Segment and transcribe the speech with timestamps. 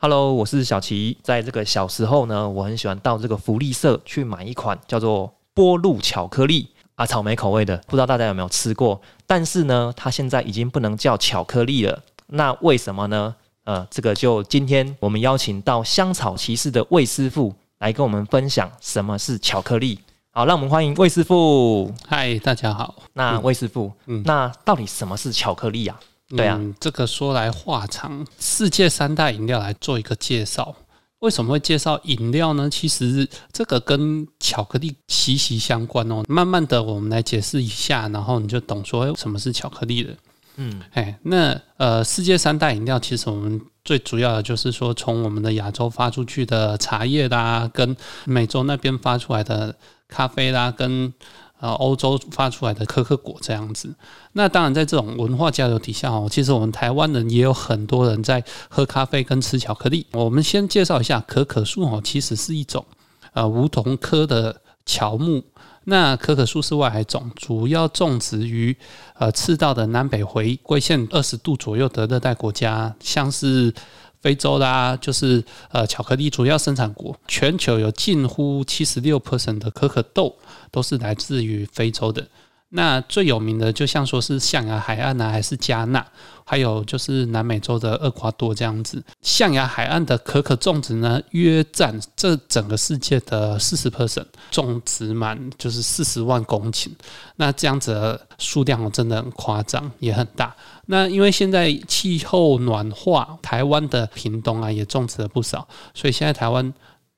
[0.00, 1.18] Hello，我是小齐。
[1.24, 9.00] 在这个小时候呢，我很喜欢到这个福利社去买一款叫做波露巧克力啊，草莓口味的，不知道大家有没有吃过？
[9.26, 12.00] 但是呢，它现在已经不能叫巧克力了。
[12.28, 13.34] 那为什么呢？
[13.64, 19.98] 呃，这个就今天我们邀请到香草骑士的魏师傅来跟我们分享什么是巧克力。
[20.30, 21.92] 好，让我们欢迎魏师傅。
[22.06, 22.94] 嗨，大家好。
[23.14, 25.98] 那魏师傅，嗯，那到底什么是巧克力呀？
[26.36, 30.74] 对啊，这个说来话长，世界三大饮料来做一个介绍。
[31.20, 32.70] 为什么会介绍饮料呢？
[32.70, 36.22] 其实这个跟巧克力息息相关哦。
[36.28, 40.14] 慢慢的，我们来解释一下，然后你就懂说什么是巧克力了。
[40.56, 49.74] 嗯，哎，那呃，世界三大饮料，其实我们最主要的就是说，从我们的亚洲发出去的茶叶啦，跟美洲那边发出来的
[50.06, 51.12] 咖啡啦，跟
[51.60, 53.92] 呃，欧洲发出来的可可果这样子，
[54.32, 60.06] 那当然在这种文化交流底下哦，其实我们台湾人也有很多人在喝咖啡跟吃巧克力。
[60.12, 62.84] 我们先介绍一下可可树哦，其实是一种
[63.32, 65.42] 呃梧桐科的乔木。
[65.84, 68.76] 那可可树是外来种，主要种植于
[69.18, 73.74] 呃赤道的南北回归线二十度左右的热带国家，像是。
[74.20, 80.36] 非洲啦，就是呃巧克力主要生产国，全球有近乎七十六 percent 的可可豆
[80.70, 82.26] 都是来自于非洲的。
[82.70, 86.06] 那最有名的，就像说是象牙海岸啊，还是加纳，
[86.44, 89.02] 还有就是南美洲的厄瓜多这样子。
[89.22, 96.90] 象牙海岸的可可种植呢，约占这整个世界的四十 percent，种植满就是四十万公顷。
[97.36, 100.54] 那这样子的数量真的很夸张，也很大。
[100.86, 106.74] 那因为现在气候暖化，台湾的屏东啊也种植了不少，所以现在台湾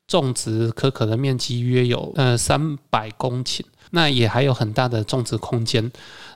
[0.07, 3.63] 种植可可的面积约有呃三百公顷。
[3.91, 5.91] 那也还有很大的种植空间。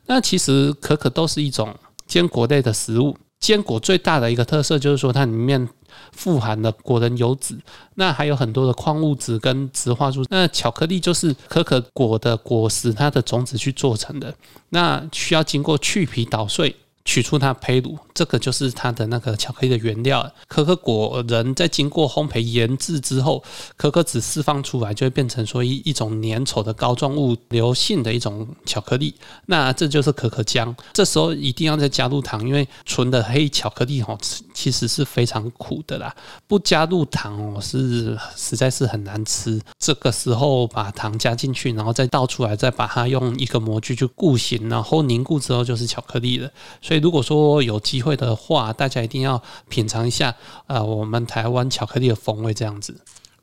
[0.06, 1.74] 那其实可可豆是一种
[2.06, 5.68] 坚果类的食物，坚果最大的一个特色就是说它里面
[6.12, 7.58] 富含的果仁油脂，
[7.94, 10.24] 那还有很多的矿物质跟植化素。
[10.28, 14.34] 那巧克力就是可可果的果实，它的种子去做成的，
[14.70, 16.76] 那需要经过去皮捣碎。
[17.04, 20.30] 取出它胚乳，这个就是它的那个巧克力的原料。
[20.48, 23.42] 可可果仁在经过烘焙研制之后，
[23.76, 29.14] 可可脂释放出来，就会变成说一一种粘稠的膏状物，流性的一种巧克力。
[29.46, 30.74] 那这就是可可浆。
[30.94, 34.18] 这时候一定要再加入糖，因为纯的黑巧克力哦，
[34.54, 36.14] 其实是非常苦的啦。
[36.46, 39.60] 不加入糖哦，是实在是很难吃。
[39.78, 46.50] 这个时候把糖加进去，然后再倒出来，再把它用一个模具去固形，然后凝固之后就是巧克力了。
[46.80, 50.34] 所如果说有机会的话，大家一定要品尝一下，
[50.66, 52.96] 呃，我们台湾巧克力的风味这样子。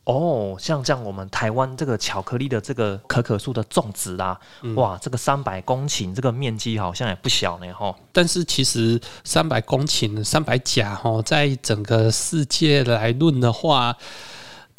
[0.03, 4.39] 哦，像这样，我们台湾这个巧克力的这个可可树的种植啊，
[4.75, 7.95] 哇，这个三百公顷这个面积好像也不小呢，哈。
[8.11, 13.95] 但是其实三百公顷、三百甲，哈，在整个世界来论的话。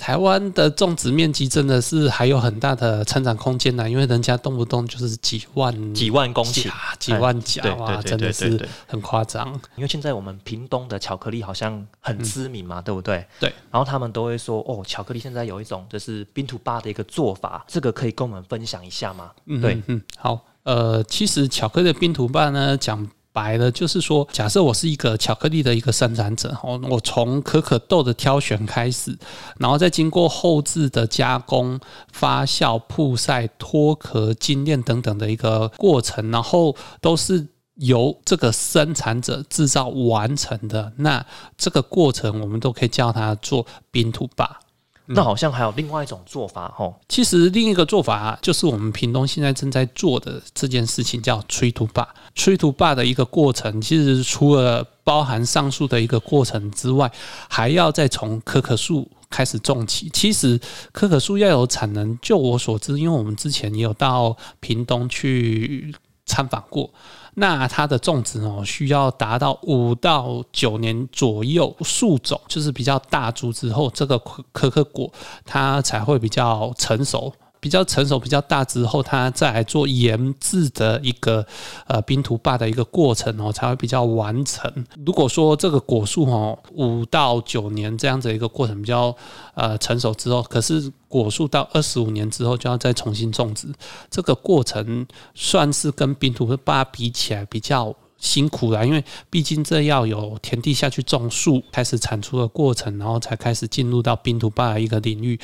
[0.03, 6.69] 台湾的种植面积真的是还有很大的成长空间呢，因为人家动不动就是几万几万公顷、
[6.99, 9.53] 几万甲哇，真的是很夸张。
[9.77, 13.25] 因为现在我们屏东的巧克力好像很知名嘛，对不对？
[13.39, 13.53] 对。
[13.71, 19.31] 然后他们都会说，哦，巧克力现在有一种就是冰土巴的一个做法，这个可以跟我们分享一下吗？
[19.61, 23.09] 对，嗯，好，呃，其实巧克力的冰土巴呢，讲。
[23.33, 29.17] 白了，就是说，假设我是一个巧克力的一个生产者，哦，我从可可豆的挑选开始，
[29.59, 31.81] 然后再经过后置的加工、
[32.13, 40.93] 发酵、曝晒、脱壳、精炼等等的一个过程，然后都是由这个生产者制造完成的。
[40.97, 41.25] 那
[41.57, 44.61] 这个过程，我们都可以叫它做冰土巴。
[45.07, 52.09] 那好像还有另外一种做法吼，其实另一个做法就是我们屏东现在正在做的这件事情，叫吹土坝。
[52.35, 57.11] 吹土坝的一个过程，其实除了包含上述的一个过程之外，
[57.49, 60.09] 还要再从可可树开始种起。
[60.13, 60.59] 其实
[60.93, 66.89] 可可树要有产能，就我所知，因为我们之前也有到屏东去参访过。
[67.35, 75.13] 那它的种植哦，需要达到五到九年左右，树种就是比较大株之后，这个可可可果
[75.45, 77.33] 它才会比较成熟。
[77.63, 81.47] 比较成熟、比较大之后，它再来做研制的一个
[81.87, 84.69] 呃冰图坝的一个过程哦，才会比较完成。
[85.07, 89.15] 如果说这个果树哦五到九年这样子一个过程比较
[89.55, 93.69] 呃成熟之后，可是果树到二十五年之后就要再重新种植，
[94.11, 97.95] 这个过程算是跟冰图坝比起来比较。
[98.23, 105.39] 辛苦啦，因为毕竟这要有田地下去种树，开始产出的过程，然后才开始进入到冰土坝的一个领域，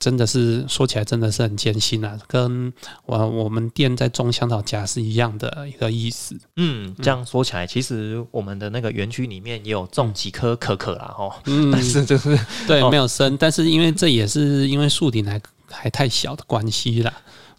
[0.00, 2.72] 真的是说起来真的是很艰辛啊，跟
[3.04, 6.34] 我我们店在种香草荚是一样的一个意思。
[6.56, 15.38] 嗯，这样说起来，其实我们的那个园区里面也有种几棵可可啦，哦，嗯，但是就是对哦没有生，但是因为这也是因为树顶还
[15.70, 17.12] 还太小的关系啦。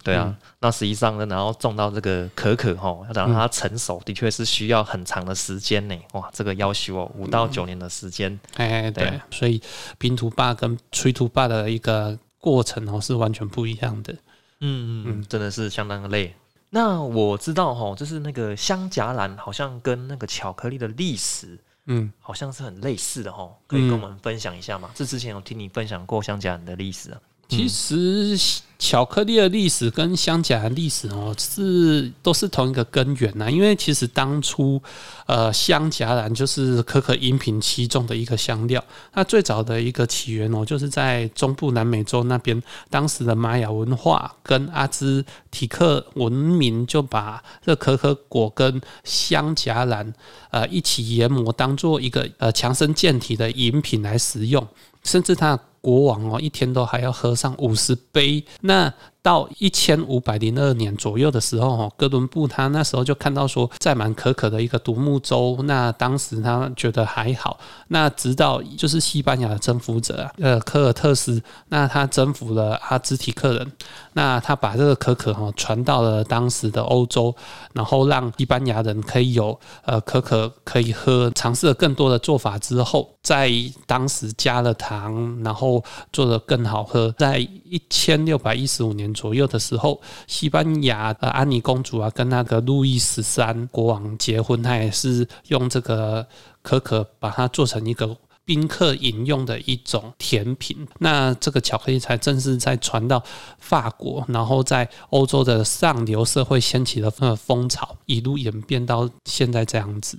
[0.04, 5.98] 对啊，那实际上呢，然后种到这个可可哈，要让它成熟，的确是需要很长的时间呢。
[6.12, 8.38] 哇，这个要求哦，五到九年的时间。
[8.56, 9.60] 哎，对，对所以
[9.96, 14.12] 冰土坝跟吹土坝的一个过程哦是完全不一样的。
[14.12, 14.18] 嗯
[14.60, 16.34] 嗯嗯，真的是相当的累。
[16.68, 24.90] 那我知道哈，就是那个香荚兰好像跟那个巧克力的历史嗯，好像是很类似的哈，可以跟我们分享一下吗？
[24.94, 27.20] 这之前有听你分享过香荚兰的历史啊。
[27.48, 28.36] 其实
[28.76, 34.82] 巧克力的历史跟香荚的历史哦是都是同一个根源呐、因为其实当初
[35.26, 42.60] 呃香荚兰就是可可饮品其中的一个香料，那最早的一个起源哦就是在中部南美洲那边，
[42.90, 50.12] 当时的玛雅文化跟阿兹提克文明就把这可可果跟香荚兰
[50.50, 54.66] 呃一起研磨，当做一个呃强身健体的饮品来食用，
[55.04, 58.42] 甚至它国王哦一天都还要喝上五十杯。
[58.62, 58.90] 那
[59.24, 67.58] 到一千五百零二年左右的时候，哦，哥伦布他那时候就看到说载满可可的一个独木舟，那当时他觉得还好。
[67.88, 73.72] 那直到就是西班牙的征服者，呃，科尔特斯，那他征服了阿兹提克人，
[74.12, 77.34] 那他把这个可可哈传到了当时的欧洲，
[77.72, 83.50] 然后让西班牙人可以有呃可可可以喝，尝试了更多的做法之后，在
[83.86, 85.82] 当时加了糖，然后
[86.12, 87.10] 做的更好喝。
[87.16, 96.26] 在一千六百一十五年左右的时候，西班牙呃安妮公主啊跟那个路易十三国王结婚，她也是用这个
[96.60, 98.16] 可可把它做成一个。
[98.46, 103.22] 宾客饮用的一种甜品，那这个巧克力才正式在传到
[103.58, 110.18] 法国，然后在欧洲的上流社会掀起了风潮，一路演变到现在这样子。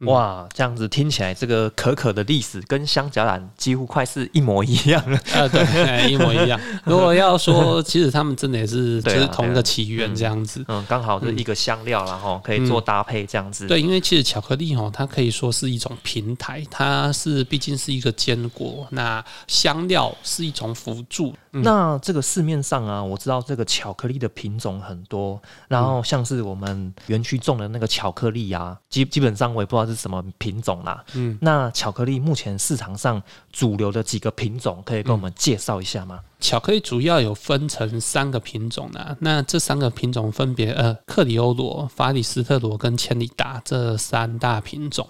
[0.00, 5.20] 嗯哇，这样子听起来，这个可可的历史跟香荚兰几乎快是一模一样啊。
[5.34, 6.58] 呃，对，哎一模一样。
[6.84, 10.64] 如果要说，其实他们真的也是 是同一个起源这样子。
[10.68, 13.66] 嗯，刚好是一个香料，然后可以做搭配这样子。
[13.66, 21.34] 对，因为其实巧克力哦，它可以说是一种平台，它是毕竟是一个坚果，那香料是一种辅助。
[21.50, 31.04] 那这个市面上啊，我知道这个巧克力的品种很多，然后像是我们园区种的那个巧克力啊，基基本上我也不知道是什么品种啦。
[31.14, 33.20] 嗯，那巧克力目前市场上
[33.50, 36.20] 主流的几个品种，可以跟我们介绍一下吗？
[36.38, 45.08] 巧克力主要有分成三个品种啦、那这三个品种分别呃克里欧罗、法里斯特罗跟千里达这三大品种。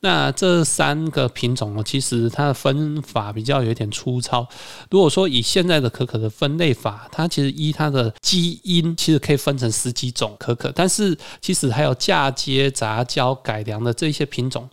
[0.00, 4.46] 那这三个品种哦，其实它的分法比较有点粗糙。
[4.90, 14.68] 如果说以现在的可可的分类法，它其实依它的基因，其实可以分成十几种可可，但是其实还有嫁接、杂交、改良的这些品种。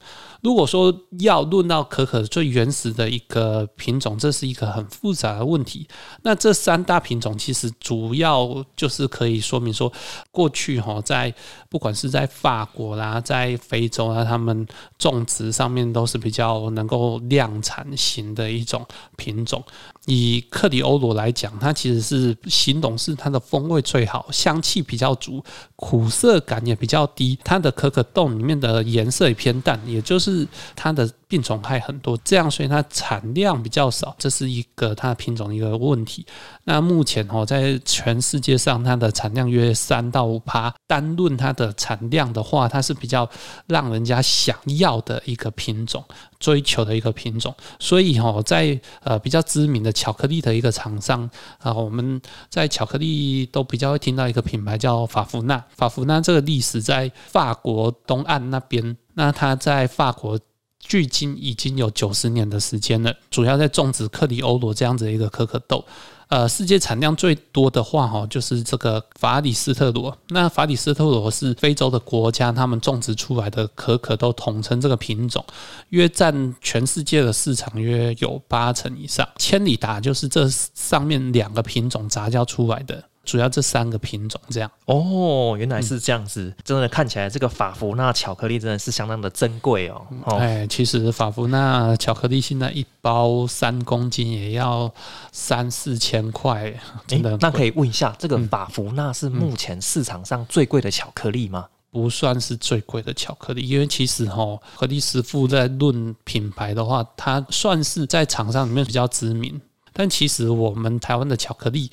[0.45, 5.87] 如果说要论到可可最原始的一个品种，这是一个很复杂的问题。
[6.21, 9.91] 那这三大品种其实主要就是可以说明说，
[10.29, 11.33] 过去哈在
[11.67, 14.67] 不管是在法国啦，在非洲啊，他们
[14.99, 18.85] 种植上面都是比较能够量产型的一种
[19.17, 19.63] 品种。
[20.05, 25.43] 以克里欧罗来讲，它其实是形容是它的风味最好，香气比较足，
[25.75, 27.37] 苦涩感也比较低。
[27.43, 36.25] 它的可可豆里面的颜色也偏淡，也就是它的病虫害很多，这样所以它产量比较少，这是一个它的品种的一个问题。
[36.63, 43.29] 那目前哦，在全世界上它的产量约三到五趴，单论它的产量的话，它是比较
[43.67, 46.03] 让人家想要的一个品种。
[46.37, 51.27] 追求的一个品种，所以、哦，在呃比较知名的巧克力的一个厂商
[51.59, 55.63] 啊，我们在巧克力都比较会听到一个品牌叫法芙娜。
[55.75, 60.37] 法芙娜这个历史在法国东岸那边，那它在法国。
[60.87, 65.83] 距今已经有九十年的时间了，主要在种植克里欧罗这样子的一个可可豆。
[66.27, 70.17] 呃，世界产量最多的话，哈，就是这个法里斯特罗。
[70.29, 75.45] 那法里斯特罗是非洲的国家，他们种植出来的可可都统称这个品种，
[75.89, 79.27] 约占全世界的市场约有八成以上。
[79.37, 84.71] 千里达就是这上面两个品种杂交出来的，主要这三个品种这样。
[84.85, 90.01] 哦，原来是这样子，真的看起来这个法芙娜巧克力真的是相当的珍贵哦。
[90.23, 94.89] 哦，哎，其实法芙娜巧克力现在一包三公斤也要
[95.31, 96.73] 三四千块，
[97.07, 101.65] 真的那可以问一下，这个法芙娜是目前市场上最贵的巧克力吗？
[101.91, 109.61] 不算是最贵的巧克力，因为其实哈，克力师傅在论品牌的话，它算是在厂商里面比较知名。
[109.93, 111.89] 但其实我们台湾的巧克力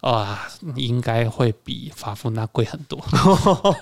[0.00, 2.98] 啊，应该会比法芙娜贵很多。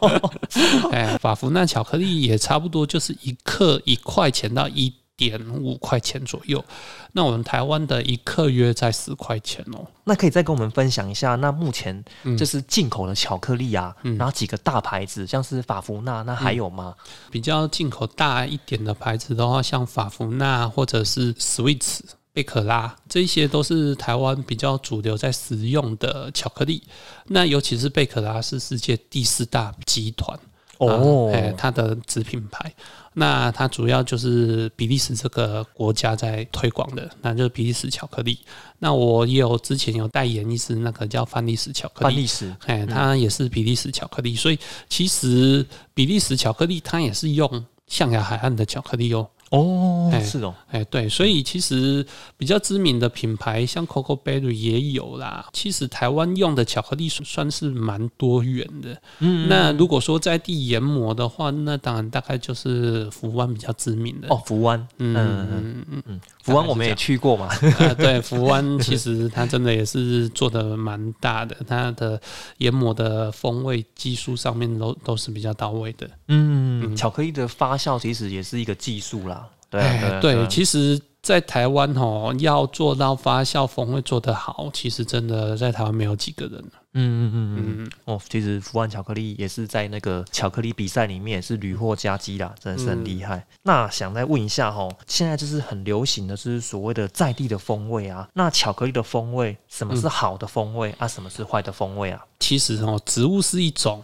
[0.90, 6.64] 哎，法芙娜巧克力也差不多就是一克一块钱到一点五块钱左右。
[7.12, 9.87] 那我们台湾的一克约在十块钱哦。
[10.04, 12.04] 那可以再跟我们分享一下，那目前
[12.37, 16.94] 就是进口的巧克力啊，然后几个大牌子，像是法芙娜，那还有吗？
[17.30, 22.00] 比较进口大一点的牌子的话，像法芙娜或者是 Sweets。
[22.38, 26.80] 贝可拉，这些都是台湾比较主流在使用的巧克力。
[27.26, 30.38] 那尤其是贝可拉是世界第四大集团
[30.76, 32.73] 哦，哎，它的子品牌。
[33.14, 38.38] 那它主要就是比利时这个国家在推广的，那就是比利时巧克力。
[38.78, 44.37] 那我也有之前有代言一支那个叫范利斯巧克力，范利斯，哎，它也是比利时巧克力。
[44.37, 49.28] 所以其实比利时巧克力它也是用象牙海岸的巧克力哦。
[49.50, 52.04] 哦，是哦，哎，对，所以其实
[52.36, 55.46] 比较知名的品牌像 Coco Berry 也有啦。
[55.52, 59.00] 其实台湾用的巧克力算是蛮多元的。
[59.20, 64.42] 嗯，那如果说在地研磨的话，那当然大概就是福湾比较知名的哦。
[64.44, 67.48] 福湾，嗯嗯嗯嗯，福湾我们也去过嘛。
[67.96, 72.20] 对，福湾其实它真的也是做的蛮大的，它的
[72.58, 76.10] 研磨的风味技术上面都都是比较到位的。
[76.28, 79.38] 嗯，巧克力的发酵其实也是一个技术啦。
[79.70, 86.64] 对对，其实，在台湾哦，要做到发酵风味做得好，其实真的在台湾没有几个人。
[86.94, 93.46] 嗯嗯嗯嗯哦，其实福安巧克力也是在那个巧克力比赛里面是屡获佳绩啦，真的是很厉害。
[93.62, 101.06] 那想再问一下哈，现在就是很流行的就是所谓的在地的风味啊，那巧克力的风味，什么是好的风味啊？
[101.06, 102.25] 什么是坏的风味啊？
[102.40, 104.02] 其实哦，植物是一种。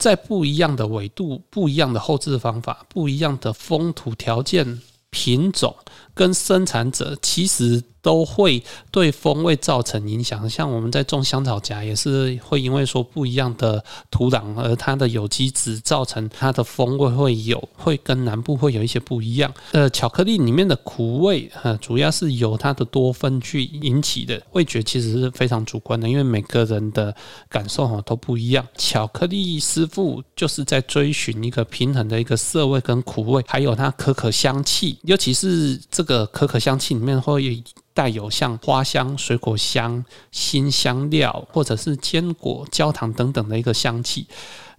[0.00, 4.80] 在不一样的纬度、不一样的后置方法、不一样的风土条件、
[5.10, 5.76] 品种
[6.14, 7.82] 跟生产者，其实。
[8.02, 19.52] 都会对风味造成影响，像我们在种香草荚也是会因为说不一样的土壤，而它的有机质造成它的风味会有会跟南部会有一些不一样。
[19.72, 24.42] 呃，巧克力里面的苦味，呃，主要是由它的多酚去引起的。
[24.52, 27.14] 味觉其实是非常主观的，因为每个人的
[27.50, 28.66] 感受哈都不一样。
[28.78, 37.62] 巧克力师傅就是在追寻一个平衡的一个涩味跟苦味，还有它可可香气，尤其是这个可可香气里面会。
[37.92, 44.26] 带有像花香、水果香、新香料，或者是坚果、焦糖等等的一个香气，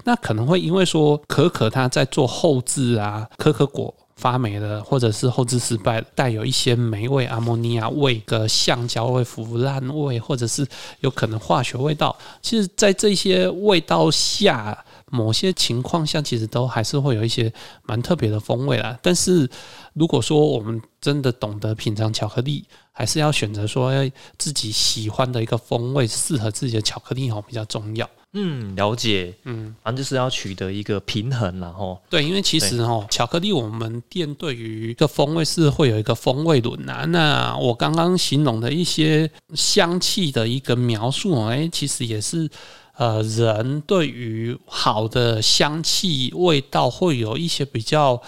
[0.06, 10.66] 那可能会因为说可可它在做后置啊，可可果发霉了，或者是后置失败，带有一些霉味、阿莫尼亚味、个橡胶味、腐烂味，或者是
[11.02, 12.18] 有可能化学味道。
[12.42, 17.54] 其实，在这些味道下，某些情况下，其实都还是会有一些
[17.84, 18.98] 蛮特别的风味啦。
[19.04, 19.48] 但是，
[19.94, 22.64] 如果说我们真的懂得品尝巧克力，
[22.94, 23.92] 还是要选择说
[24.38, 28.10] 自己喜欢的一个风味，适合自己的巧克力哦，比较重要。
[28.34, 29.34] 嗯，了解。
[29.44, 37.04] 嗯，反正就是要取得一个平衡，然后对，因为其实哦，巧克力我们店对于一个风味是会有一个风味轮啊。
[37.08, 42.50] 那我刚刚形容的一些香气的一个描述，哎，其实也是
[42.98, 48.22] 呃，人对于好的香气味道会有一些比较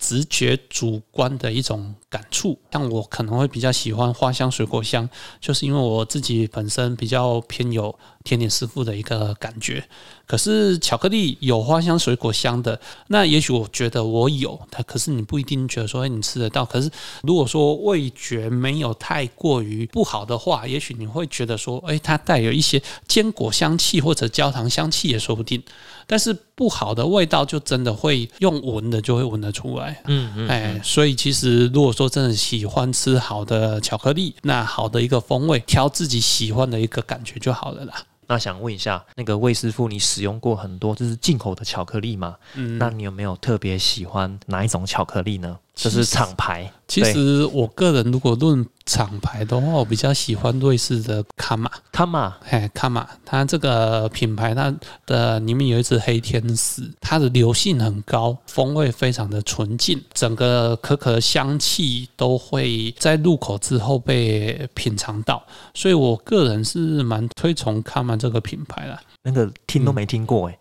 [0.00, 1.94] 直觉主观的一种。
[2.10, 5.08] 感触，像我可能会比较喜欢花香、水果香，
[5.40, 9.84] 就是因为我自己本身比较偏有甜点师傅的一个感觉。
[10.26, 16.64] 可是巧克力有花香、水果香的，那也许我觉得我有，它可是你不一定觉得说，哎，你吃得到。
[16.64, 16.90] 可是
[17.22, 25.62] 如果说味觉没有太过于不好的话，也许你会觉得说，哎，它带有一些坚果香气或者焦糖香气也说不定。
[26.10, 30.02] 但是不好的味道就真的会用闻的就会闻得出来。
[30.06, 37.94] 嗯嗯，哎，所以其实如果说真的喜欢吃好的巧克力，那好的一个风味，挑自己喜欢的一个感觉就好了啦。
[38.26, 42.34] 那想问一下，那个魏师傅，你使用过很多就是进口的巧克力吗？
[42.54, 45.56] 嗯，那你有没有特别喜欢哪一种巧克力呢？
[45.80, 46.70] 这是厂牌。
[46.86, 51.70] 其实我个人如果论厂牌的话，我比较喜欢瑞士的卡玛。
[51.90, 54.74] 卡玛，嘿，卡玛，它这个品牌它
[55.06, 68.98] 的里面有一只黑天使，它的流性很高，风味非常的纯净，整个可可香气都会在入口之后被品尝到，所以我个人是蛮推崇卡玛这个品牌的。
[69.22, 70.58] 那个听都没听过哎。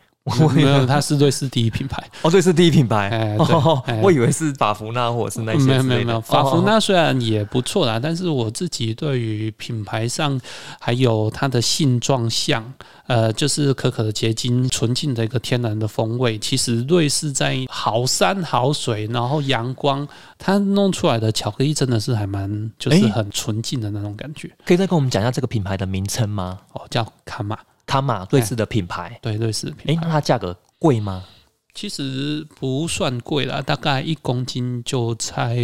[0.54, 2.04] 没有，它是瑞士第一品牌。
[2.22, 3.10] 哦，瑞士第一品牌。
[3.10, 5.66] 哎，对哦哎我以为是法芙娜或者是那些。
[5.66, 10.40] 没有没有没有，法芙哦娜虽然也不错啦，但是我自己对于品牌上
[10.80, 12.74] 还有它的性状像，
[13.08, 16.38] 呃，就是可可的结晶、纯净的一个天然的风味。
[16.38, 20.08] 其实瑞士在好山好水，然后阳光，
[20.38, 24.52] 它弄出来的巧克力真的是还蛮，就是哎很纯净的那种感觉。
[24.66, 26.60] 可以再跟我们讲一下这个品牌的名称吗？
[26.74, 27.58] 哦，叫卡玛，
[27.90, 29.18] 卡玛，瑞士的品牌。
[29.20, 30.02] 对，瑞士的哎、品牌。
[30.06, 31.26] 那它价格贵吗？
[31.74, 35.58] 其实不算贵啦，大概一公斤就才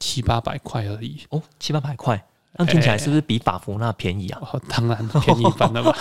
[0.00, 1.20] 七八百块而已。
[1.30, 2.20] 哦，七八百块。
[2.56, 4.40] 那听起来是不是比法芙娜便宜啊？
[4.42, 5.96] 哦，当然便宜翻了吧。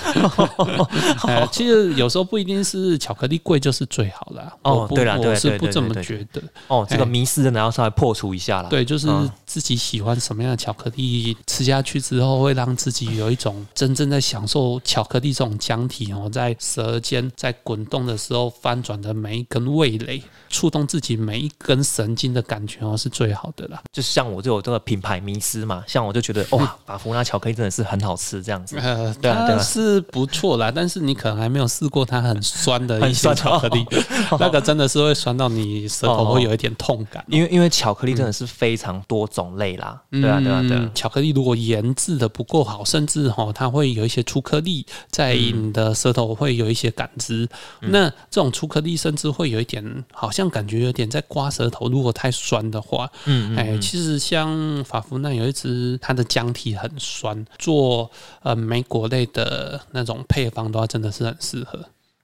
[1.28, 4.52] 呃， 其实有时候不一定是巧克力贵就是最好啦。
[4.64, 6.42] 哦不对了我是不这么觉得。
[6.68, 8.70] 哦，这个哎迷思真的要稍微破除一下啦。
[8.70, 23.82] 对，就是嗯自己喜欢什么样的巧克力，吃下去之后会让自己有一种真正在享受巧克力这种浆体哦，在舌尖在滚动的时候翻转的每一根味蕾，触动自己每一根神经的感觉哦，是最好的啦。
[23.92, 28.78] 就是像我就有这个品牌迷思嘛，像我就觉得哇，法芙娜巧克力真的是很好吃这样子。
[28.78, 33.86] 呃，对啊对啊它是不错啦，但是你可能还没有试过它很酸的 一些巧克力，
[34.40, 37.24] 那个真的是会酸到你舌头会有一点痛感。
[37.28, 47.48] 因为因为巧克力真的是非常多种类啦，对啊对啊对巧克力如果研制的不够好，甚至哈、它会有一些粗颗粒在你的舌头会有一些感知。
[47.82, 51.88] 嗯那这种粗颗粒甚至会有一点，好像感觉有点在刮舌头。
[51.90, 58.10] 如果太酸的话，嗯嗯哎，其实像法芙娜有一支，它的浆体很酸，做
[58.44, 61.80] 呃莓果类的那种配方的话，真的是很适合。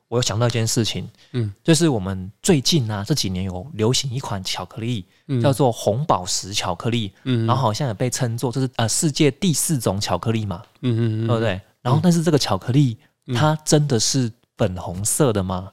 [0.09, 1.51] 我又想到一件事情，嗯。
[1.63, 5.41] 就是我们最近啊这几年有流行一款巧克力，嗯。
[5.41, 7.47] 叫做红宝石巧克力，嗯。
[7.47, 11.27] 然后好像也被称作这是呃世界第四种巧克力嘛，嗯嗯。
[11.27, 11.59] 对不对？
[11.81, 12.95] 然后但是这个巧克力
[13.25, 13.35] 嗯。
[13.35, 15.71] 它真的是粉红色的吗？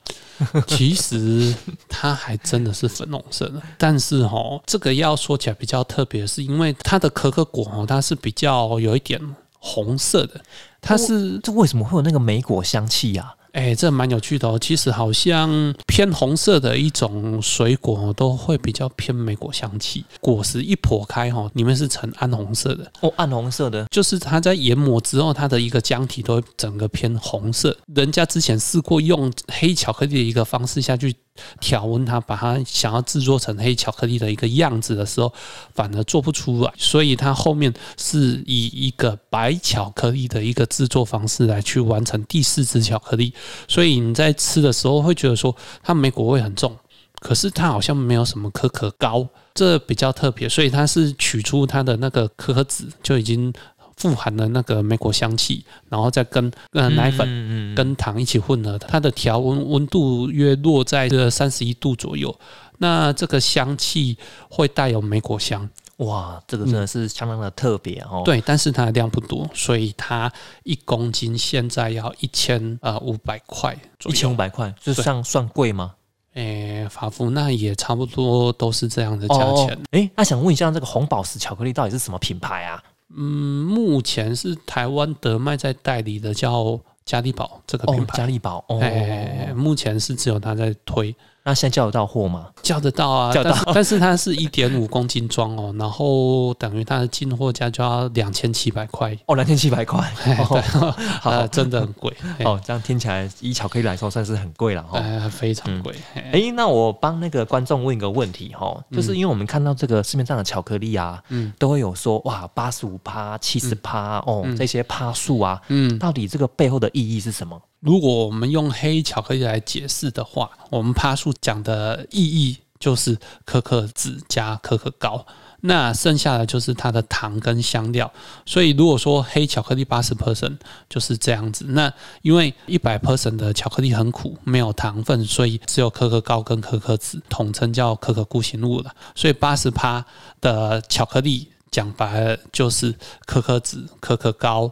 [0.52, 1.54] 嗯， 其实
[1.88, 9.20] 它还真的是粉红色的，但是哈，这个要说起来比较特别，是因为它的可可果哦，它是比较有一点
[9.58, 10.40] 红色的，
[10.80, 14.58] 它是这为什么会有那个莓果香气呀、哎、这蛮有趣的哦。
[14.58, 20.04] 其实好像偏红色的一种水果哦，都会比较偏莓果香气。
[20.20, 27.76] 果实一剖开哈，里面是呈暗红色的，哦，暗红色的，就是它在研磨之后，它的一个浆体都会整个偏红色。
[27.94, 31.14] 人家之前试过用黑巧克力的一个方式下去
[31.60, 35.32] 调温它，把它想要制作成黑巧克力的一个样子的时候，
[35.74, 36.72] 反而做不出来。
[36.76, 43.32] 所以它后面是以一个白巧克力的一个制作方式来去完成第四支巧克力。
[43.68, 46.76] 所以你在吃的时候会觉得说它莓果味很重，
[47.20, 50.48] 可是它好像没有什么可可膏，这比较特别。
[50.48, 53.52] 所以它是取出它的那个可可脂就已经
[54.00, 57.28] 富含了那个莓果香气，然后再跟呃奶粉。
[57.28, 62.34] 嗯嗯跟糖一起混合的，它的调温温度约落在这三十一度左右。
[62.78, 64.18] 那这个香气
[64.50, 70.30] 会带有莓果香，哇，这个真的是相当的特别哦。，对，但是它的量不多，所以它
[70.64, 74.34] 一公斤现在要一千呃五百块左一千五。
[74.34, 75.92] 百块，这算算贵吗？
[76.34, 79.78] 诶，法芙那也差不多都是这样的价钱。
[79.92, 82.82] 哎、那想问一下，这个红宝石巧克力到底是什么品牌啊？
[83.16, 88.18] 嗯，目前是台湾德麦在代理的，叫嘉利宝这个品哦，牌。
[88.18, 88.78] 嘉利宝哦。
[88.80, 92.48] 哎，目前是只有他在推，那现在叫得到货吗？
[92.62, 100.00] 叫得到啊，叫得到但是但是它是一点五公斤装哦，然后等于它的进货价就要两千七百块， 哦，两千七百块。
[100.50, 104.98] 哦，好呃，真的很贵，哎哦，这样听起来以巧克力来说算是很贵了哦。
[104.98, 105.94] 呃，非常贵。
[106.14, 117.60] 哎哎、那我帮那个观众问一个问题哈，就是因为我们看到这个市面上的巧克力啊，嗯都会有说哇八十五趴、七十趴哦，嗯这些趴数啊，嗯，到底这个背后的意义是什么？
[117.80, 125.26] 如果我们用黑巧克力来解释的话，我们趴数讲的意义就是可可脂加可可膏。
[125.62, 128.10] 那剩下的就是它的糖跟香料，
[128.46, 130.56] 所以如果说黑巧克力八十 percent
[130.88, 131.66] 就是这样子。
[131.68, 138.90] 那因为一百 percent 的巧克力很苦，没有糖分，所以只有可可膏跟可可脂，统称叫可可固形物了。
[139.14, 140.02] 所以八十趴
[140.40, 142.94] 的巧克力讲白了就是
[143.26, 144.70] 可可脂、可可膏、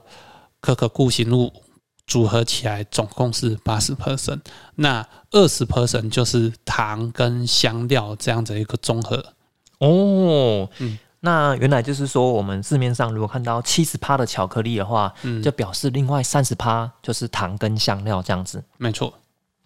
[0.62, 1.52] 可可固形物
[2.08, 4.40] 组合起来总共是八十 percent，
[4.74, 9.24] 那二十 percent 就是糖跟香料这样子一个综合。
[9.78, 18.62] 哦，嗯那原来就是说，我们市面上如果看到七十趴的巧克力的话，嗯，就表示另外三十趴就是糖跟香料这样子。
[18.76, 19.12] 没错。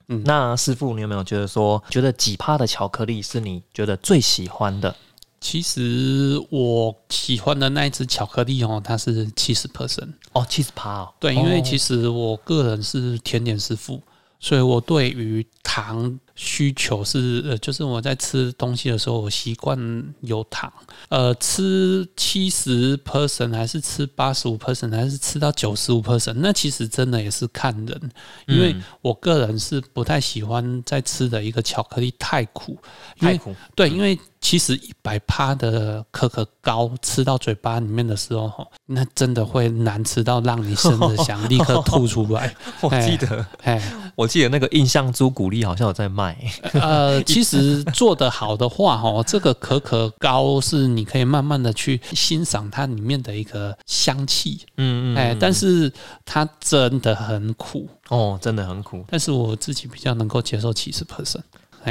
[0.09, 4.94] 嗯那师傅，你有没有觉得说，觉得几趴的巧克力是你觉得最喜欢的？
[5.42, 10.12] 其实我喜欢的那一只巧克力哦，它是七十 percent。
[10.33, 11.14] 哦，七十趴哦。
[11.18, 14.00] 对，因为哦其实我个人是甜点师傅，
[14.38, 19.76] 所以我对于糖需求是，呃，就是我在吃东西的时候，我习惯
[20.20, 20.72] 有糖。
[21.09, 28.11] 呃，吃七十 percent 还是吃八十五 percent 还是吃到九十五 percent，那其实真的也是看人，
[28.46, 32.78] 因为我个人是不太喜欢在吃的一个巧克力太苦，
[33.18, 33.55] 太苦。
[33.74, 42.52] 对，因为其实一百趴的可可膏吃到嘴巴里面的时候，那真的会难吃到让你生的想立刻吐出来。
[42.83, 43.81] 我记得，哎，
[44.16, 46.37] 我记得那个印象朱古力好像有在卖。
[46.72, 54.66] 呃，其实做得好的话，哈，这个可可膏是你可以慢慢的去欣赏它里面的一个香气。
[54.76, 55.90] 嗯嗯，哎，但是
[56.24, 59.05] 它真的很苦哦，真的很苦。
[59.09, 61.42] 但是我自己比较能够接受七十 percent。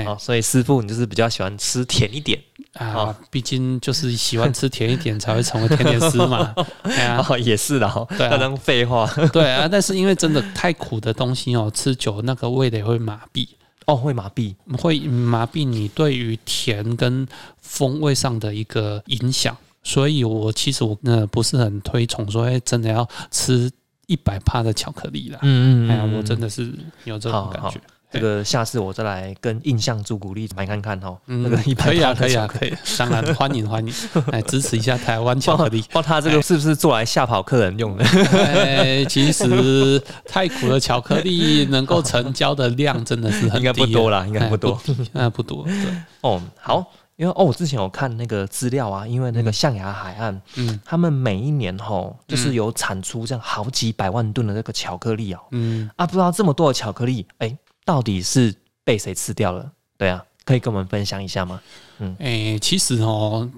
[0.05, 2.39] 哦，所以师傅，你就是比较喜欢吃甜一点
[2.73, 3.15] 啊？
[3.29, 6.53] 毕竟就是喜欢吃甜一点才会成为甜点师嘛。
[6.83, 8.05] 哎呀，也是的哈。
[8.17, 9.05] 对啊，废话。
[9.33, 13.47] 对啊，但是因为真的太苦的东西哦，吃久那个味蕾会麻痹。
[13.85, 17.27] 哦，会麻痹，会麻痹你对于甜跟
[17.59, 19.57] 风味上的一个影响。
[19.83, 23.69] 所以我其实我呃不是很推崇说，哎，真的要吃
[24.05, 25.39] 一百帕的巧克力啦。
[25.41, 26.71] 嗯嗯，哎呀，我真的是
[27.03, 27.81] 有这种感觉。
[28.11, 33.93] 这个下次我再来跟印象朱古力买看看哈，那个一可以啊，可以啊，可以，当然 欢迎欢迎，
[34.27, 35.81] 来支持一下台湾巧克力。
[35.93, 38.03] 哇，他这个是不是做来吓跑客人用的？
[38.03, 44.77] 哎，其实太苦的巧克力能够成交的量真的是应该不多啦，应该不多，
[45.13, 45.63] 那不多。
[45.63, 45.73] 对，
[46.19, 57.57] 哦，好，因为哦，我之前有看那个资料啊，因为那个象牙海岸，嗯，他们每一年吼就是有产出这样好几百万吨的那个巧克力哦，嗯啊，不知道这么多的巧克力，哎。
[57.85, 59.71] 到底是被谁吃掉了？
[59.97, 61.61] 对啊，可以跟我们分享一下吗？
[61.99, 63.49] 嗯，诶，其实哦，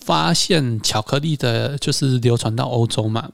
[0.00, 3.30] 发现巧克力的，就是流传到欧洲嘛。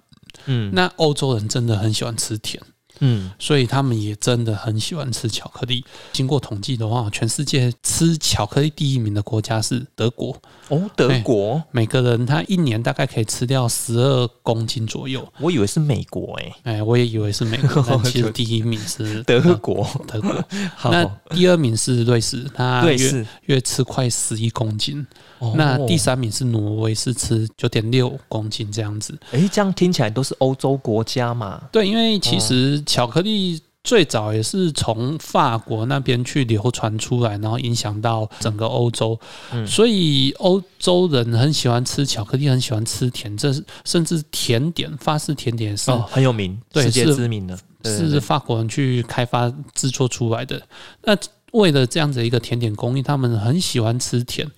[0.46, 2.62] 嗯，那欧洲人真的很喜欢吃甜。
[3.00, 5.84] 嗯，所以他们也真的很喜欢吃巧克力。
[6.12, 10.34] 经过统计的话，全世界吃巧克力第一名的国家是德国。
[10.68, 15.26] 哦，德国，每个人他一年大概可以吃掉十二公斤左右。
[15.40, 20.44] 我以为是美国，哎，哎，我也以为是美国， 其实第一名是德国，德国。
[20.90, 25.04] 那第二名是瑞士，他瑞士月吃快十一公斤。
[25.56, 29.18] 那第三名是挪威，是吃九点六公斤这样子。
[29.32, 31.62] 哎，这样听起来都是欧洲国家嘛？
[31.72, 39.18] 对，因为其实巧克力最早也是从法国那边去流传出来，然后影响到整个欧洲。
[39.52, 50.60] 嗯，所以欧洲人很喜欢吃巧克力，很喜欢吃甜，这是甚至甜点法式甜点是很有名，世界知名的，是法国人去开发制作出来的。
[51.02, 51.16] 那
[51.52, 54.48] 为了这样子一个甜点工艺，他们很喜欢吃甜，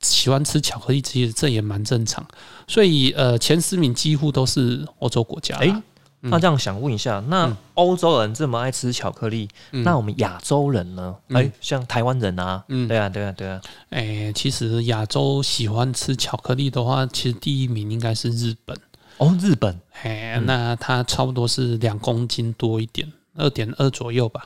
[0.00, 2.26] 喜欢吃巧克力，其实这也蛮正常。
[2.66, 5.56] 所以，呃，前十名几乎都是欧洲国家。
[5.56, 5.82] 哎，
[6.20, 11.14] 那这样想问一下，那欧洲人这么爱吃巧克力，那我们亚洲人呢？
[11.28, 13.60] 哎，像台湾人啊，嗯，对啊，对啊，对啊。
[13.90, 18.76] 哎，其实亚洲喜欢吃巧克力的话，其实第一名应该是日本。
[19.18, 24.44] 哦，日本，哎，那它差不多是两公斤多一点，二点二左右吧。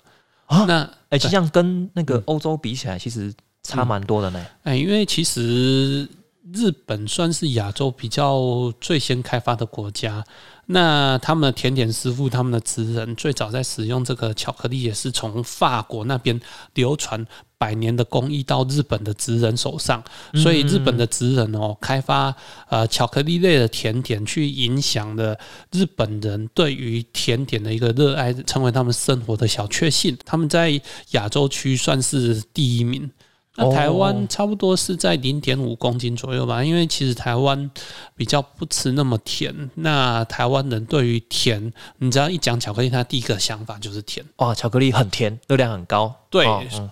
[0.50, 3.32] 啊，那哎，就像跟那个欧洲比起来，其实
[3.62, 4.44] 差蛮多的呢。
[4.64, 6.08] 哎，因为其实
[6.52, 10.24] 日本算是亚洲比较最先开发的国家。
[10.66, 16.40] 那他们的甜点师傅，他们的职人最早在使用这个巧克力，也是从法国那边
[16.74, 17.24] 流传
[17.60, 20.02] 百年的工艺到日本的职人手上。
[20.34, 22.34] 所以日本的职人哦，开发
[22.70, 25.38] 呃巧克力类的甜点，去影响了
[25.70, 30.16] 日本人对于甜点的一个热爱，成为他们生活的小确幸。
[30.24, 33.10] 他们在亚洲区算是第一名。
[33.56, 37.70] 那台湾差不多是在零点五公斤左右吧，因为其实台湾
[38.14, 39.52] 比较不吃那么甜。
[39.74, 44.24] 那台湾人对于甜，你只要一讲巧克力，他第一个想法就是甜。
[44.36, 46.14] 哇，巧克力很甜，热量很高。
[46.30, 46.46] 对，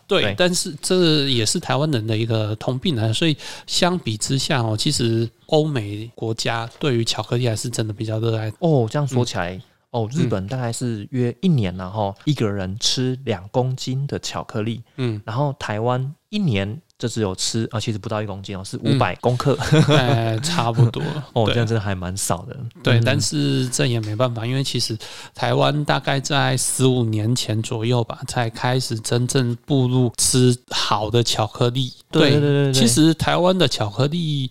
[0.09, 3.13] 对，但是这也是台湾人的一个通病啊。
[3.13, 8.53] 所以相比之下哦，其实欧美国家对于巧克力还是真的比较热爱。
[8.59, 9.61] 哦，这样说起来。
[9.91, 14.83] 哦，日本大概是约一年，然后一个人吃两公斤的巧克力。
[14.97, 19.57] 嗯，然后台湾一年就只有吃啊，其实不到一公斤哦，是五百公克，
[19.97, 21.03] 哎，差不多。
[21.33, 22.57] 哦，这样真的还蛮少的。
[22.83, 24.97] 对，但是这也没办法，因为其实
[25.35, 31.93] 台湾大概在十五年前左右吧，才开始真正步入吃好的巧克力。
[32.11, 34.51] 对对对，其实台湾的巧克力。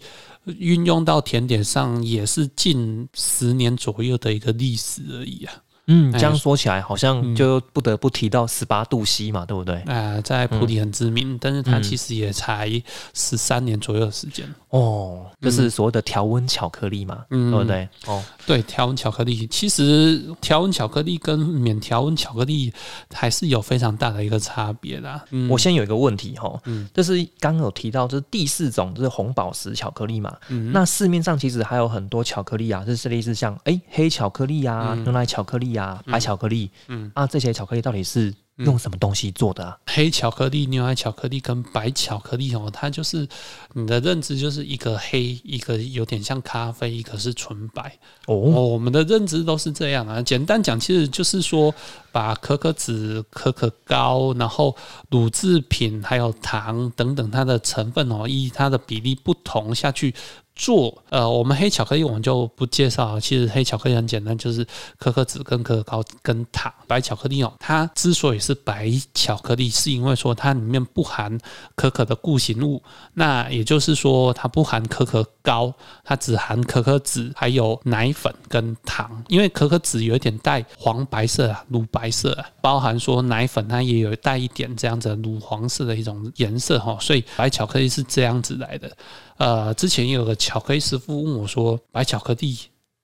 [0.60, 5.54] 运用到甜点上也是近十年左右的一个历史而已啊。
[5.88, 9.76] 嗯，哎这样说起来，好像嗯就不得不提到十八度 C 嘛，对不对？
[9.84, 12.70] 啊、在普里很知名，但是它嗯其实也才
[13.14, 14.48] 十三年左右的时间。
[14.70, 17.88] 哦，就是所谓的调温巧克力嘛，嗯对不对？
[18.06, 22.74] 哦，对，调温巧克力其实调温巧克力跟免调温巧克力
[23.14, 25.22] 还是有非常大的一个差别的。
[25.32, 30.36] 嗯，我先有一个问题哈，嗯就是刚刚有提到，就是第四种就是红宝石巧克力嘛。
[30.50, 39.78] 嗯那市面上其实还有很多巧克力啊，就是类似像哎、黑巧克力啊、嗯牛奶巧克力啊、白巧克力，嗯啊这些巧克力到底是用什么东西做的啊？
[39.86, 43.28] 黑巧克力、牛奶巧克力跟白巧克力哦，它就是
[43.74, 47.98] 你的认知就是一个黑，一个有点像咖啡，一个是纯白。
[48.26, 50.22] 哦，哦，我们的认知都是这样啊。
[50.22, 51.74] 简单讲，其实就是说
[52.12, 54.76] 把可可脂、可可膏，然后
[55.12, 60.16] 乳制品还有糖等等它的成分哦，依它的比例不同下去。
[60.58, 63.22] 做呃，我们黑巧克力我们就不介绍了。
[63.22, 64.66] 其实黑巧克力很简单，就是
[64.98, 66.74] 可可脂跟可可膏跟糖。
[66.88, 71.38] 白巧克力哦，它之所以是白巧克力，是因为说它里面不含
[71.76, 72.82] 可可的固形物，
[73.14, 75.72] 那也就是说它不含可可膏，
[76.04, 79.24] 它只含可可脂，还有奶粉跟糖。
[79.28, 88.90] 因为可可脂有一点带黄白色啊，乳白色啊，包含说奶粉它也有带一点这样子乳黄色的一种颜色哈，所以白巧克力是这样子来的。
[89.38, 92.58] 呃，之前有个巧克力师傅问我说：“白巧克力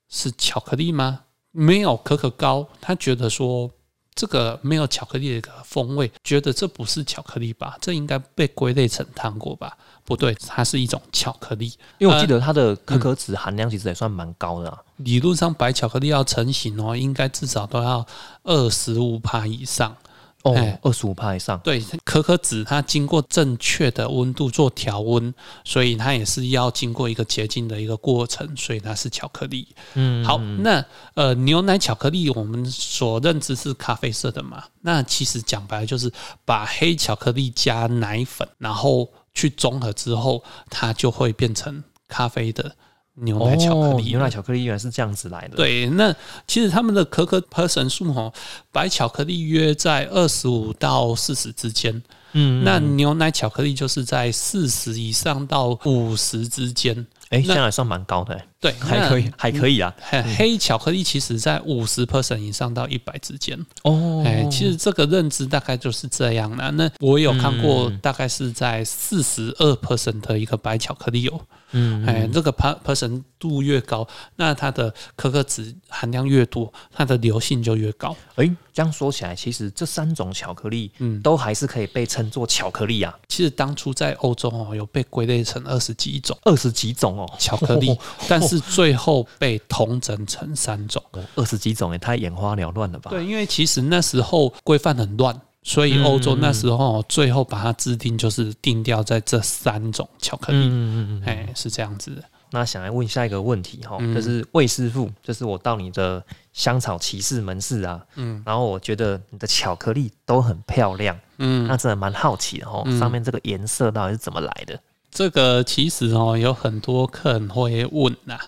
[0.08, 1.20] 是巧克力吗？
[1.52, 3.70] 没有可可膏，他觉得说
[4.14, 7.78] 这个没有巧克力的一个风味，觉得这不是巧克力吧？
[7.80, 9.76] 这应该被归类成糖果吧？
[10.04, 11.72] 不对，它是一种巧克力。
[11.98, 14.82] 因为我记得它的可可脂含量其实也算蛮高的啊。
[14.96, 18.04] 理论上，白巧克力要成型哦，应该至少都要
[18.42, 19.96] 二十五帕以上。
[20.44, 21.58] 哦哎，二十五帕以上。
[21.60, 29.66] 对，可可脂它经过正确的温度做调温，所以它也是要经过一个结晶的一个过程，所以它是巧克力。
[29.94, 34.64] 嗯，好，那呃，牛奶巧克力我们所认知是咖啡色的嘛？
[34.82, 36.12] 那其实讲白了就是
[36.44, 42.76] 把黑巧克力加奶粉，然后去综合之后，它就会变成咖啡的
[43.14, 44.04] 牛奶巧克哦力。
[44.04, 46.14] 牛奶巧克力原来是这样子来的。，对，那
[46.46, 48.32] 其实他们的可可 person 数哦，
[48.72, 57.06] 白巧克力约在二十五到四十之间，嗯，那牛奶巧克力就是在四十以上到五十之间。
[57.30, 59.92] 哎，那现在还算蛮高的，哎对，还可以，还可以啊。
[60.00, 66.70] 黑黑巧克力其实在五十 percent 以上到一百之间，哦哎、其实这个认知大概就是这样啦。
[66.70, 71.40] 那我有看过嗯，大概是在四十二 percent 的一个白巧克力哦，
[71.74, 74.06] 嗯，哎、这个 per percent 度越高，
[74.36, 78.16] 那它的可可脂含量越多，它的流性就越高。
[78.36, 87.96] 哎，这样说起来，其实这三种巧克力，嗯都还是可以被称作巧克力啊，其实当初在欧洲哦，有被归类成二十几种二十几种哦，巧克力，
[88.28, 91.02] 但是最后被统整成三种。
[91.12, 100.58] 哦二十几种也太眼花缭乱了吧？，对，因为其实那时候规范很乱，所以欧洲那时候最后把它制定就是定掉在这三种巧克力。
[100.58, 101.22] 嗯嗯嗯。
[101.26, 102.22] 哎，是这样子的。
[102.50, 106.22] 那想来问下一个问题哈，嗯就是魏师傅，就是我到你的
[106.52, 114.78] 香草骑士门市啊，嗯然后我觉得你的巧克力都很漂亮，嗯，那真的蛮好奇的哈，嗯上面这个颜色到底是怎么来的？
[115.10, 118.38] 这个其实哦，有很多客人会问呐、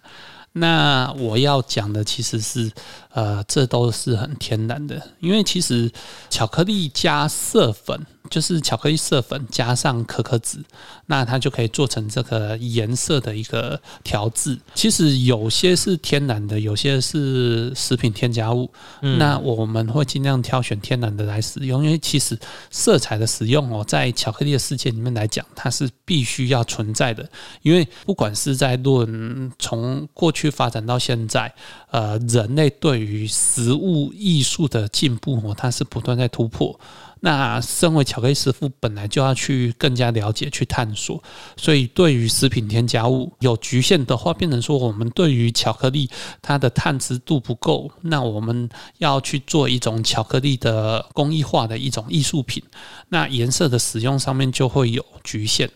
[0.59, 2.73] 那我要讲的其实是，
[3.11, 5.93] 呃，这都是很天然的，因为其实
[6.31, 10.59] 巧克力加色粉，就是巧克力色粉加上可可脂，
[11.07, 14.59] 那它就可以做成这个颜色的一个调制。
[14.75, 18.71] 其实有些是天然的，有些是食品添加物。
[19.03, 22.39] 嗯那我们会尽量挑选天然的来使用，因为其实
[22.71, 27.29] 色彩的使用哦，在巧克力的世界里面来讲，它是必须要存在的。
[27.63, 31.53] 因为不管是在论从过去发展到现在，
[31.91, 36.79] 呃，人类对于食物艺术的进步哦，它是不断在突破。
[37.21, 41.23] 那身为巧克力师傅，本来就要去更加了解、去探索，
[41.57, 46.09] 所以对于食品添加物有局限的话，变成说我们对于巧克力
[46.43, 52.63] 它的探知度不够，那我们要去做一种巧克力的工艺化的一种艺术品，
[53.09, 55.71] 那颜色的使用上面就会有局限。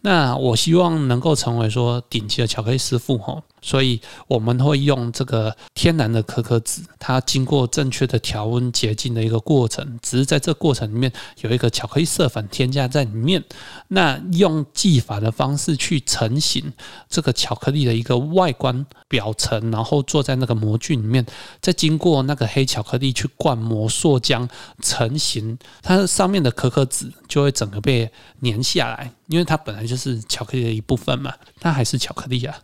[0.00, 3.98] 那我希望能够成为说顶级的巧克力师傅吼，所以
[4.28, 13.42] 我们会用这个天然的可可脂，它经过正确的调温洁净的一个过程，只是在这过程里面有一个巧克力色粉添加在里面，
[13.88, 16.70] 那用技法的方式去成型
[17.08, 21.24] 这个巧克力的一个外观表层，然后做在那个模具里面，
[21.62, 24.46] 再经过那个黑巧克力去灌模塑浆
[24.82, 28.10] 成型，它上面的可可脂就会整个被
[28.42, 32.54] 粘下来，因为它本来就是巧克力的一部分嘛，它还是巧克力啊。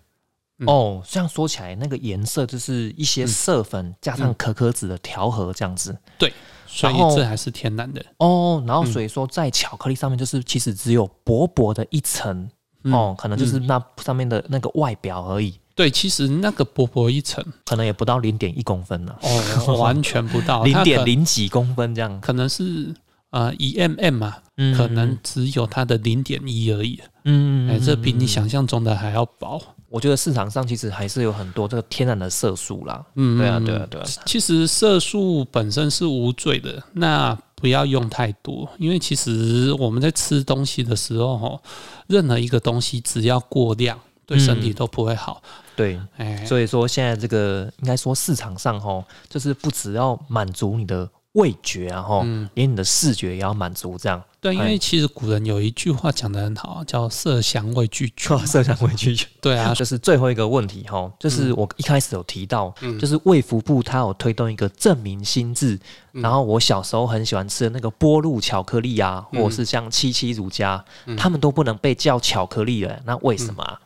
[0.67, 5.97] 哦，这样说起来，那个颜色就是一些色粉加上可可脂的调和这样子。
[6.19, 6.33] 对，
[6.67, 8.05] 所以这还是天然的。
[8.19, 12.49] 哦，然后所以说在巧克力上面，就是其实只有薄薄的一层、
[12.85, 22.21] 嗯哦，可能就是那上面的那个外表而已，对，其实那个薄薄一层，可能也不到零点一公分了，哦， 完全不到，零点零几公分这样。
[22.21, 22.95] 可能是
[23.31, 27.01] 呃一 mm 嘛，嗯可能只有它的零点一而已。
[27.25, 29.61] 嗯哎、这比你嗯想象中的还要薄。
[29.91, 33.05] 我觉得市场上其实还是有很多这个天然的色素啦。
[33.17, 34.07] 嗯，对啊，对啊，对啊。
[34.25, 41.61] 其实色素本身是无罪的，那不要用太多，因为其实我们在吃东西的时候，哈，
[42.07, 45.43] 任何一个东西只要过量，对身体嗯都不会好。
[45.75, 52.49] 对，哎、所以说现在这个应该说市场上哈，就是不只要满足你的味觉啊哈，嗯。
[52.55, 54.23] 连你的视觉也要满足这样。
[54.41, 54.67] 对，因哎。
[54.69, 58.37] 为其实古人有一句话讲得很好，叫色香味俱全。
[58.47, 59.29] 色香味俱全。
[59.41, 62.99] 对啊， 就是最后一个问题哈，就是我一开始有提到，嗯。
[62.99, 65.79] 就是卫福部它有推动一个证明心智，
[66.15, 66.23] 嗯。
[66.23, 70.85] 然后我小时候很喜欢吃的那个波露巧克力啊，嗯或者是像七七乳加，
[71.17, 73.81] 他们都不能被叫巧克力了，那为什么啊？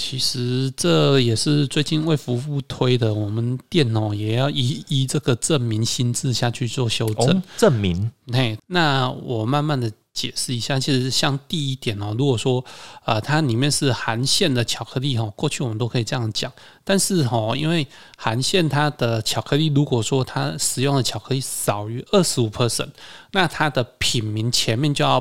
[0.00, 7.36] 其实这也是最近卫福部推的，我们店哦也要依依这个证明心智下去做修正。
[7.36, 10.78] 哦，证明嘿，那我慢慢的解释一下。
[10.78, 12.64] 其实像第一点哦，如果说
[13.04, 16.50] 呃它里面是含馅的巧克力哦，过去我们都可以这样讲。
[16.84, 17.84] 但是哦，因为
[18.16, 22.90] 含馅它的巧克力，如果说它使用的巧克力少于二十五 percent，
[23.32, 25.20] 那它的品名前面就要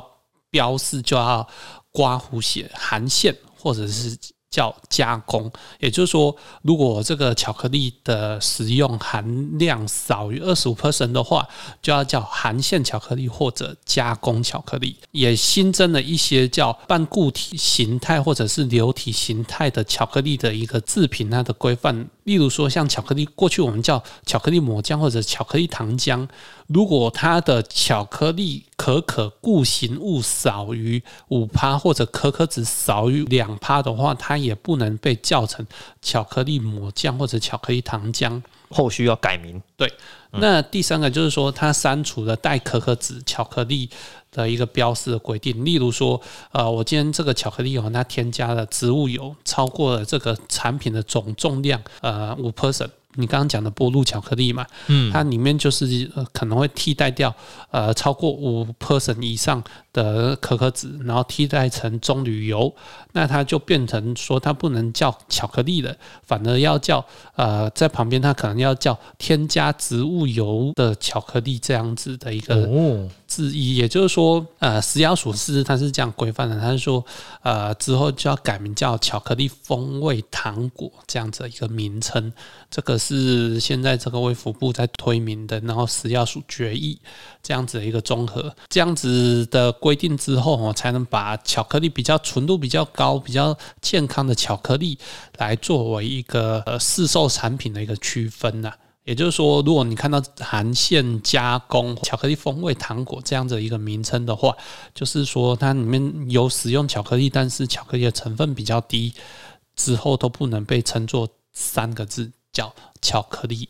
[0.51, 1.47] 标示就要
[1.91, 4.15] 刮胡写含馅或者是。
[4.57, 11.47] 叫加工，也就是说，如果这个巧克力的食用含量少于二十五 percent 的话，
[11.79, 14.97] 就要叫含馅巧克力或者加工巧克力。
[15.11, 22.09] 也新增了一些叫半固体形态或者是流体形态的巧克力的一个制品它的规范。
[22.27, 26.27] 例如说，像巧克力，过去我们叫巧克力抹浆或者巧克力糖浆，
[26.67, 35.65] 如果它的巧克力可可固形物少于五趴，或者可可脂少于两趴的话，它也不能被叫成
[36.01, 38.41] 巧克力抹酱或者巧克力糖浆。
[38.69, 39.61] 后续要改名。
[39.77, 39.89] 对
[40.31, 43.89] 那第三个就是说，它删除了带可可脂巧克力
[44.37, 45.65] 的一个标示的规定。
[45.65, 46.21] 例如说，
[46.51, 52.89] 呃，我今天这个巧克力哦，它添加了植物油，超过了这个产品的总重量，呃，五 percent。
[53.19, 57.33] 你刚刚讲的波露巧克力嘛，嗯，它里面就是、呃、可能会替代掉
[57.71, 62.71] 呃超过五 percent 以上的可可脂，然后替代成棕榈油，
[63.13, 65.95] 那它就变成说它不能叫巧克力了，
[66.27, 67.03] 反而要叫
[67.35, 72.67] 呃在旁边它可能要叫添加植物油的巧克力这样子的一个
[73.37, 77.05] 哦，字义，也就是说，呃，食药署是它是这样规范的，它是说，
[77.43, 82.33] 呃，之后就要改名叫巧克力风味糖果这样子一个名称，
[82.71, 86.99] 这个是现在这个卫福部在推明的，然后食药署决议
[87.43, 94.97] 这样子的一个综合，这样子的规定之后哦，才能把巧克力比较纯度比较高、比较健康的巧克力
[95.37, 98.73] 来作为一个呃市售产品的一个区分呐、
[99.07, 104.53] 也就是说，如果你看到含线加工巧克力风味糖果这样子的一个名称的话，
[104.93, 109.13] 就是说它里面有使用巧克力，但是巧克力的成分比较低，
[109.77, 113.69] 之后都不能被称作三个字叫巧克力。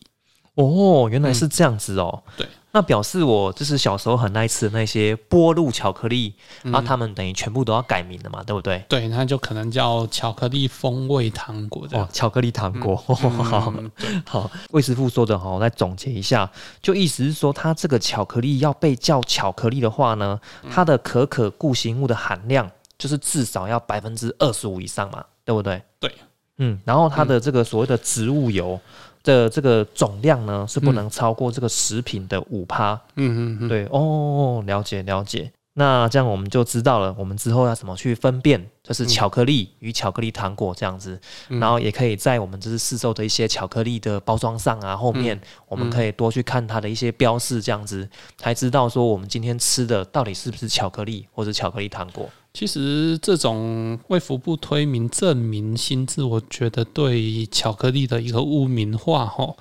[0.55, 2.23] 哦，原来是这样子哦。
[2.35, 2.47] 对，
[2.77, 8.85] 那表示我就是小时候很爱吃的那些波露巧克力，嗯然后他们等于全部都要改名了嘛，对不对？
[8.87, 16.47] 对，那就可能叫巧克力风味糖果这样哦。，巧克力糖果，好嗯对 好，魏师傅说的哈，我再总结一下，
[16.79, 25.81] 就意思是说，它这个巧克力要被叫巧克力的话呢，它的可可固形物的含量就是至少要百分之二十五以上嘛，对不对？
[25.99, 26.13] 对，
[26.59, 28.79] 嗯，然后它的这个所谓的植物油
[29.27, 32.93] 的这个总量呢，是不能超过这个食品的五趴。
[33.15, 35.51] 嗯嗯嗯，对哦，了解了解。
[35.79, 41.59] 那这样我们就知道了，我们之后要怎么去分辨，就是巧克力与巧克力糖果这样子，嗯。
[41.59, 45.21] 然后也可以在我们就是市售的一些巧克力的包装上啊，后嗯。
[45.21, 52.27] 面我们可以多去看它的一些标示，这样子才知道说我们今天吃的到底是不是巧克力或者巧克力糖果。
[52.55, 59.55] 其实这种为福部推明证明心智，我觉得对巧克力的一个污名化，吼，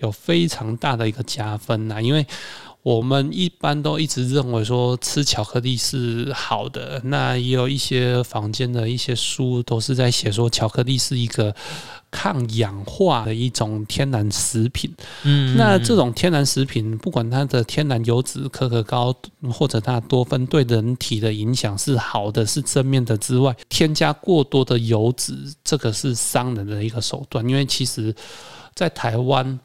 [0.00, 2.26] 有非常大的一个加分呐、因为
[2.82, 11.54] 我们一般都一直认为说吃巧克力是好的，那也有一些房间的一些书都是在写说巧克力是一个
[12.10, 14.90] 抗氧化的一种天然食品。
[15.24, 19.14] 嗯那这种天然食品，不管它的天然油脂、可可膏
[19.52, 27.46] 或者它多酚对人体的影响是好的、是正面的之外，添加过多的油脂，这个是伤人的一个手段。
[27.46, 28.14] 因为其实，
[28.74, 29.60] 在台湾，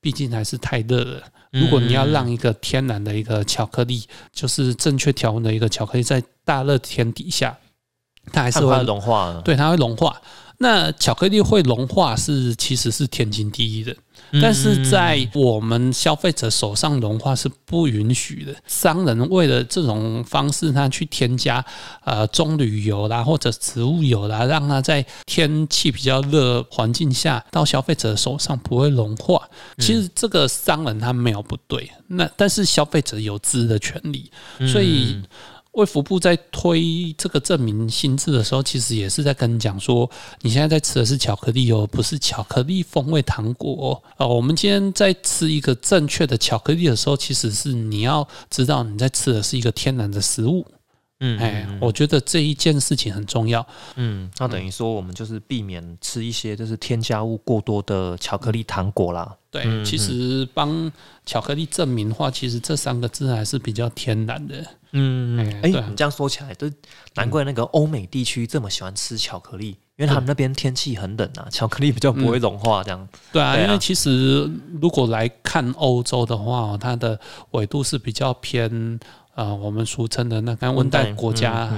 [0.00, 1.22] 毕竟还是太热了。
[1.50, 7.58] 如果你要让一个天然的一个巧克力，就是正确调温的一个巧克力，在大热天底下，
[8.32, 10.20] 它还是会融化了，对，它会融化。
[10.58, 13.96] 那巧克力会融化是其实是天经地义的，
[14.40, 18.54] 但是在我们消费者手上融化是不允许的。
[18.66, 21.64] 商人为了这种方式，他去添加
[22.04, 29.48] 呃棕榈油啦或者植物油啦，让它在天气比较热环境下到消费者手上不会融化。
[29.78, 34.30] 其实这个商人他没有不对，那但是消费者有知的权利，
[34.72, 35.22] 所以。
[35.72, 40.10] 卫福部在推这个证明心智的时候，其实也是在跟你讲说，
[40.42, 44.02] 你现在在吃的是巧克力哦，不是巧克力风味糖果哦。
[44.16, 50.66] 啊，我们今天在吃一个正确的巧克力的时候，其实是你要知道你在吃的是一个天然的食物。
[51.20, 53.64] 嗯，哎，我觉得这一件事情很重要。
[53.96, 59.36] 嗯，那等于说我们就是避免吃一些就是添加物过多的巧克力糖果啦。
[59.50, 60.90] 对，嗯其实帮
[61.26, 64.64] 巧克力证明话，其实这三个字还是比较天然的。
[64.92, 66.70] 嗯，哎、这样说起来，都
[67.14, 73.08] 难怪那个欧美地区这么喜欢吃巧克力，因为他们那边天气很冷啊，巧克力比较不会融化，这样。
[73.32, 74.50] 对啊，因为其实
[74.80, 77.18] 如果来看欧洲的话哦，它的
[77.52, 78.98] 纬度是比较偏
[79.34, 81.70] 呃，我们俗称的那个温带国家，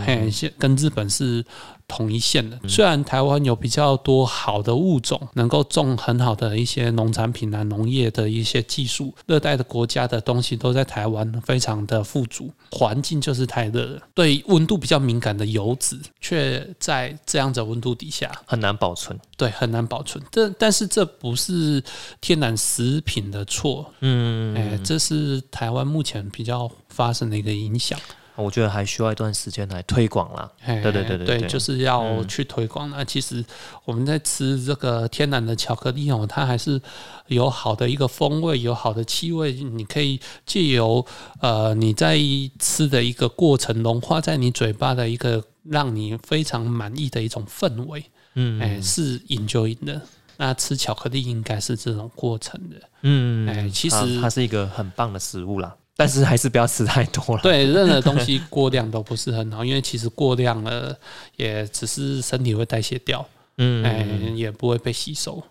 [0.58, 1.44] 跟日本是
[1.92, 2.58] 同一线的。
[2.66, 19.18] 虽然台湾有比较多好的物种，能够种很好的一些农产品啊、农业的一些技术，热带的国家的东西都在台湾非常的富足，环境就是太热了，对温度比较敏感的油脂，却在这样子的温度底下，很难保存。
[19.36, 20.22] 对，很难保存。
[20.30, 21.82] 这但是这不是
[22.20, 27.98] 天然食品的错，嗯，哎、这是台湾目前比较发生的一个影响。
[28.34, 30.50] 我觉得还需要一段时间来推广啦。
[30.64, 32.90] 哎对对对对就是要嗯去推广。
[32.90, 33.44] 那其实
[33.84, 36.80] 我们在吃这个天然的巧克力哦，它还是
[37.26, 39.52] 有好的一个风味，有好的气味。
[39.52, 41.04] 你可以借由
[41.40, 42.18] 呃你在
[42.58, 48.04] 吃的一个过程融化在你嘴巴的一个让你非常满意的一种氛围。
[48.34, 50.00] 嗯，哎、是 enjoy 的。
[50.38, 52.76] 那吃巧克力应该是这种过程的。
[53.02, 57.42] 嗯，哎其实它它是一个很棒的食物啦，但是还是不要吃太多了。
[57.42, 60.96] 对，任何东西过量都不是很好，因为其实过量了，
[61.36, 63.26] 也只是身体会代谢掉，
[63.58, 65.42] 嗯，哎、也不会被吸收。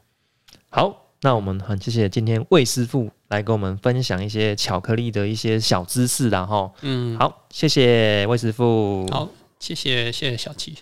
[0.69, 6.73] 好，那我们很谢谢今天魏师傅来跟我们分享一些巧克力的一些小知识然后。
[6.81, 9.07] 嗯，好，谢谢魏师傅。
[9.11, 9.29] 好，
[9.59, 10.75] 谢谢谢谢小七。